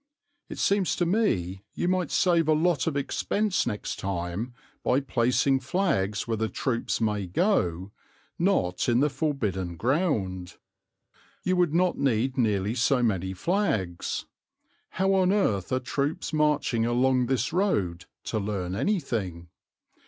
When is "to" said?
0.95-1.05, 18.23-18.39